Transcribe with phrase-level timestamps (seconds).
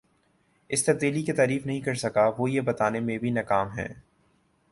[0.69, 3.87] اس تبدیلی کی تعریف نہیں کر سکا وہ یہ بتانے میں بھی ناکام ہے